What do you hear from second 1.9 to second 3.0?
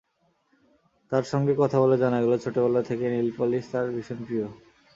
জানা গেল, ছোটবেলা